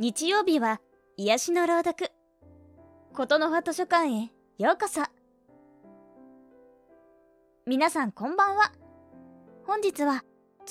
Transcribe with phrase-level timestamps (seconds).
[0.00, 0.80] 日曜日は
[1.18, 2.10] 癒しの朗読。
[3.12, 5.02] ことの葉図書館へようこそ。
[7.66, 8.72] 皆さんこんばんは。
[9.66, 10.24] 本日は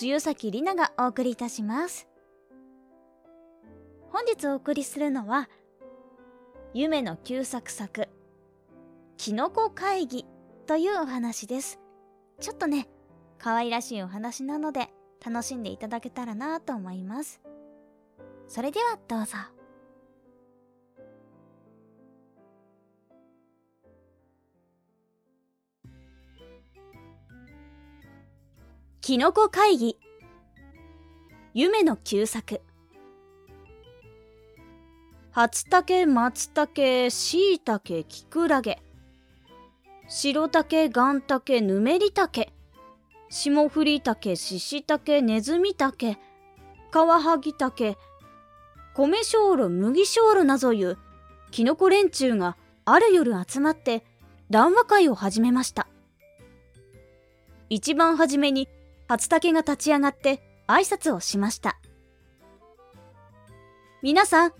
[0.00, 2.06] 梅崎里奈がお送りいたします。
[4.12, 5.48] 本日お送りするのは
[6.72, 8.08] 夢の旧作作
[9.16, 10.24] キノコ会議
[10.68, 11.80] というお話です。
[12.38, 12.86] ちょっとね
[13.38, 14.88] 可愛らしいお話なので
[15.20, 17.40] 楽しんでいただけたらなと思います。
[18.48, 19.36] それではどうぞ。
[29.00, 29.96] キノコ会議。
[31.54, 32.60] 夢の旧作。
[35.30, 38.82] 初竹松茸椎茸キクラゲ。
[40.08, 42.52] 白竹岩竹ぬめり竹。
[43.28, 46.16] 霜降り竹しし竹ネズミ竹。
[46.90, 47.96] カワハギ竹
[48.96, 50.96] 米小炉麦小炉などいう
[51.50, 54.02] キノコ連中がある夜集まって
[54.48, 55.86] 談話会を始めました。
[57.68, 58.70] 一番初めに
[59.06, 61.78] 初竹が立ち上がって挨拶をしました。
[64.00, 64.52] 皆さん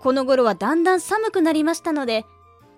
[0.00, 2.26] この頃はだんだん寒くなりましたので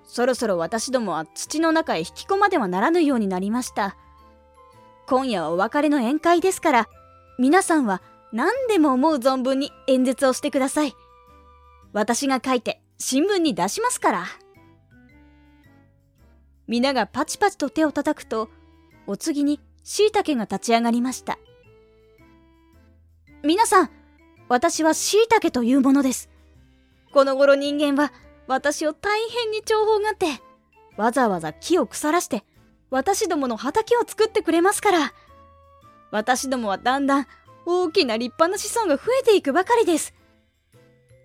[0.05, 3.97] そろそろ私どもは土の中へ引き込まではならぬようになりました。
[5.08, 6.89] 今夜はお別れの宴会ですから
[7.41, 8.01] 皆さんは
[8.34, 10.96] 何でも思う存分に演説をしてください。
[11.92, 14.24] 私が書いて新聞に出しますから。
[16.66, 18.50] 皆がパチパチと手を叩くと、
[19.06, 21.38] お次に椎茸が立ち上がりました。
[23.44, 23.90] 皆さん、
[24.48, 26.28] 私は椎茸というものです。
[27.12, 28.12] この頃人間は
[28.48, 30.42] 私を大変に重宝がって、
[30.96, 32.42] わざわざ木を腐らして、
[32.90, 35.12] 私どもの畑を作ってくれますから。
[36.10, 37.27] 私どもはだんだん
[37.67, 40.15] 大きな立派な子孫が増えていくばかりです。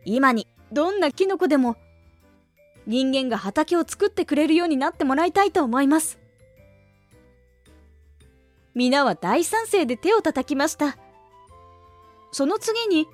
[0.06, 1.76] 今にどんなキノコでも
[2.88, 6.20] 人間が畑を作ってくれるようになってもらいたいと思います。
[8.74, 10.98] 皆は大賛成で手を叩きました。
[12.32, 13.08] その次に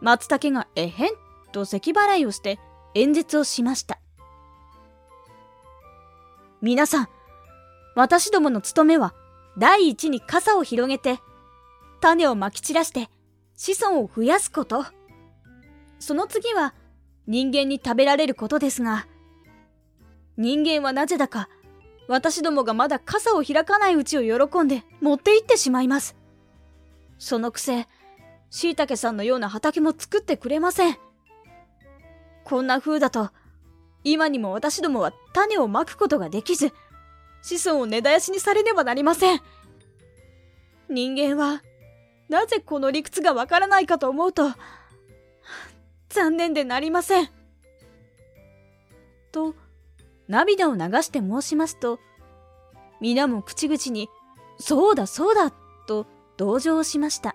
[0.00, 1.10] 松茸がえへん
[1.52, 2.58] と咳払いをして
[2.94, 3.98] 演説をしました。
[6.62, 7.08] 皆さん、
[7.94, 9.14] 私どもの務めは
[9.58, 11.20] 第一に傘を広げて
[12.04, 13.08] 種をまき散らして
[13.56, 14.84] 子孫を増やすこと。
[15.98, 16.74] その次は
[17.26, 19.06] 人間に食べられることですが、
[20.36, 21.48] 人間はなぜだか
[22.06, 26.14] 私どもがまだ傘を開かないうちを喜んで持って行ってしまいます。
[27.18, 27.88] そのくせ、
[28.50, 30.98] 椎茸さんのような畑も作ってくれません。
[32.44, 33.30] こんな風だと、
[34.02, 36.70] 今にも私どもは種をまくことができず、
[37.40, 39.40] 子孫を根絶やしにされねばなりません。
[40.90, 41.62] 人間は
[42.28, 44.50] なぜこの理屈がわからないかと思うと、
[46.08, 47.28] 残念でなりません。
[49.32, 49.54] と、
[50.28, 51.98] 涙を流して申しますと、
[53.00, 54.08] 皆も口々に、
[54.58, 55.50] そうだそうだ、
[55.86, 57.34] と同情しました。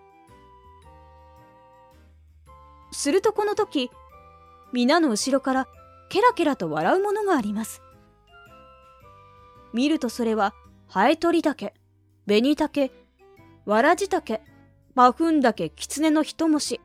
[2.92, 3.92] するとこの時、
[4.74, 5.68] 皆の後ろから
[6.10, 7.82] ケラケラと笑うものがあります。
[9.74, 10.54] 見るとそれは、
[10.88, 11.76] ハエトリ竹、
[12.26, 12.92] 紅竹、
[13.66, 14.42] わらじ竹、
[15.00, 16.82] マフンダケキツネの一虫、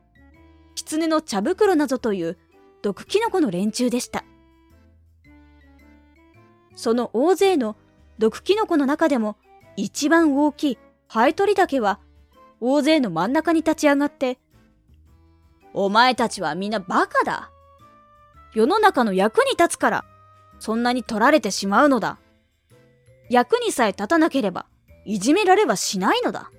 [0.77, 2.39] キツネの茶袋などという
[2.81, 4.25] 毒キノコの連中でした。
[6.77, 7.77] その大勢の
[8.21, 9.37] 毒キノコの中でも
[9.75, 11.99] 一番大きいハエトリだけは
[12.61, 14.39] 大勢の真ん中に立ち上がって、
[15.73, 17.51] お前たちはみんなバカだ。
[18.55, 20.05] 世の中の役に立つから、
[20.61, 22.19] そんなに取られてしまうのだ。
[23.29, 24.67] 役にさえ立たなければ、
[25.05, 26.53] いじめられはしないのだ。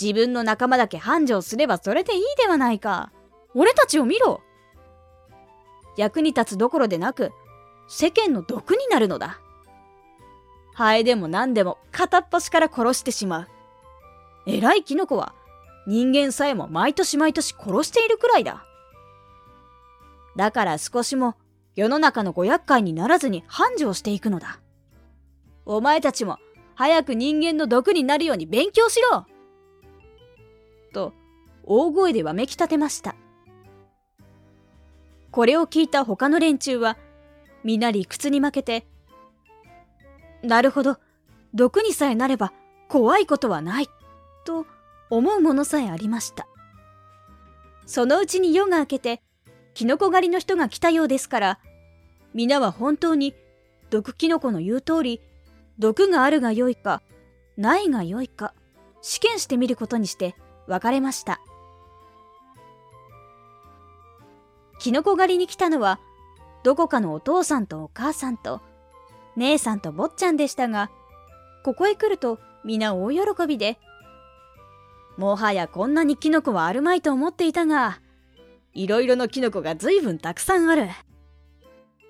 [0.00, 3.12] 自分の仲間だけ繁盛すればそれでいいではないか。
[3.54, 4.42] 俺たちを見ろ。
[5.96, 7.32] 役に立つどころでなく、
[7.88, 9.40] 世間の毒になるのだ。
[10.74, 13.48] ハエでも何でも片っ端から殺してしまう。
[14.46, 15.34] 偉いキノコは
[15.86, 18.64] 人間さえも毎年毎年殺しているくらいだ。
[20.36, 21.34] だから少しも
[21.74, 24.60] 世の中のご厄介にならずに繁盛していくのだ。
[25.64, 26.38] お前たちも
[26.74, 29.24] 早く人間の毒になるように勉強しろ
[30.96, 31.12] と
[31.66, 33.14] 大声でわめき立てました。
[35.30, 36.96] これを聞いた他の連中は
[37.62, 38.86] 皆理屈に負けて、
[40.42, 40.96] なるほど、
[41.52, 42.54] 毒にさえなれば
[42.88, 43.88] 怖いことはない、
[44.46, 44.66] と
[45.10, 46.46] 思うものさえありました。
[47.84, 49.20] そのうちに夜が明けて、
[49.74, 51.58] キノコ狩りの人が来たようですから、
[52.32, 53.34] 皆は本当に
[53.90, 55.20] 毒キノコの言う通り、
[55.78, 57.02] 毒があるが良いか、
[57.58, 58.54] ないが良いか、
[59.02, 60.34] 試験してみることにして
[60.66, 61.40] 別れました
[64.78, 65.98] キノコ狩りに来たのは、
[66.62, 68.60] どこかのお父さんとお母さんと、
[69.36, 70.90] 姉さんと坊ちゃんでしたが、
[71.64, 73.78] ここへ来ると皆大喜びで、
[75.16, 78.00] もはやこんなにキノコはあるまいと思っていたが、
[78.74, 80.88] いろいろのキノコが随分たくさんある。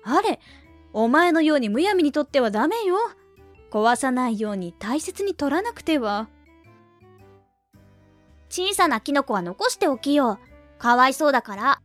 [0.03, 0.39] あれ、
[0.93, 2.95] お前のようにむやみにとってはダメよ。
[3.71, 6.27] 壊さないように大切に取らなくては。
[8.49, 10.79] 小さなキノコは残しておきよう。
[10.79, 11.81] かわいそうだから。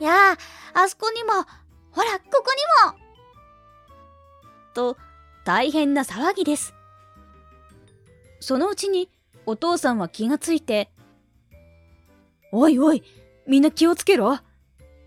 [0.00, 0.36] やあ、
[0.74, 1.32] あそこにも、
[1.90, 2.54] ほら、ここ
[2.86, 2.98] にも
[4.74, 4.96] と、
[5.44, 6.74] 大変な騒ぎです。
[8.40, 9.10] そのうちに、
[9.46, 10.90] お父さんは気がついて、
[12.52, 13.02] おいおい、
[13.46, 14.38] みんな気をつけろ。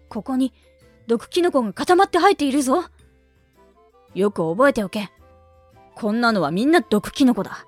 [0.10, 0.54] ここに、
[1.08, 2.86] 毒キノコが固まって生えているぞ。
[4.14, 5.10] よく覚えておけ。
[5.96, 7.66] こんなのはみんな毒キノコだ。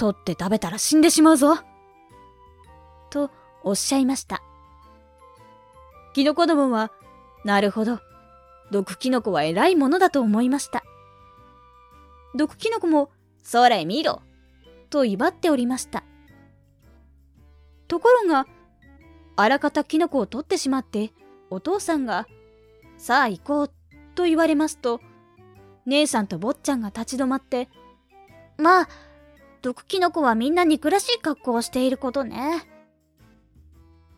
[0.00, 1.58] 取って食べたら死んでしまうぞ。
[3.10, 3.30] と
[3.62, 4.42] おっしゃいました。
[6.14, 6.90] キノコどもは、
[7.44, 7.98] なるほど。
[8.70, 10.82] 毒キノコは偉いものだと思いました。
[12.34, 13.10] 毒キノコも、
[13.42, 14.22] それ見ろ
[14.88, 16.02] と威張っておりました。
[17.86, 18.46] ところが、
[19.36, 21.12] あらかたキノコを取ってしまって、
[21.50, 22.26] お父さんが、
[22.96, 23.70] さあ行こう
[24.14, 25.02] と言われますと、
[25.84, 27.68] 姉さんと坊ちゃんが立ち止まって、
[28.56, 28.88] まあ、
[29.62, 32.66] 毒キノコはみんな憎らしい格好をしていることね。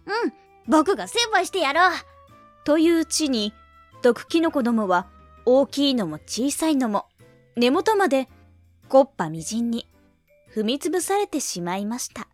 [0.06, 0.32] うん、
[0.68, 1.92] 僕が成敗してやろう。
[2.64, 3.52] といううちに、
[4.02, 5.08] 毒キノコどもは
[5.44, 7.06] 大きいのも小さいのも
[7.56, 8.28] 根元まで
[8.88, 9.86] こっぱみじんに
[10.54, 12.28] 踏みつぶされてしまいました。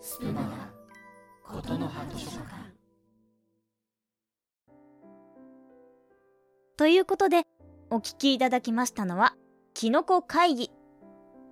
[0.00, 2.77] スプマガことの葉図書館
[6.88, 7.42] いうことで
[7.90, 9.34] お聞きいただきましたのは
[9.74, 10.70] キノコ会議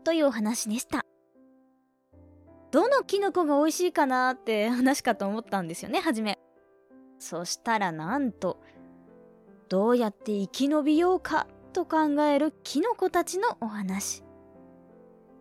[0.05, 1.05] というお話でした
[2.71, 6.39] どのキノコが美味しいかなって話かと思ったんですよね初め
[7.19, 8.61] そしたらなんと
[9.69, 14.23] どうやって生き延びようかと考えるキノコたちのお話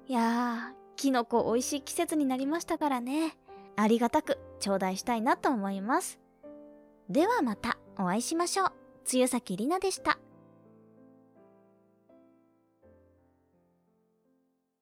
[0.08, 3.38] いやーキノコ美味しい季節になりましたからね。
[3.76, 6.20] ありがたく頂戴したいなと思います。
[7.10, 8.85] ではまたお会いしましょう。
[9.06, 10.18] つゆさきりなでした。